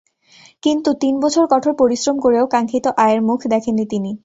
[0.63, 4.11] কিন্তু তিন বছর কঠোর পরিশ্রম করেও কাঙ্ক্ষিত আয়ের মুখ দেখেননি তিনি।